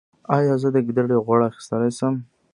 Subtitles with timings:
[0.35, 2.15] ایا زه د ګیډې غوړ ایستلی شم؟